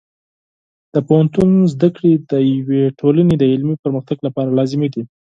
[0.93, 5.03] د پوهنتون زده کړې د یوې ټولنې د علمي پرمختګ لپاره لازمي دي.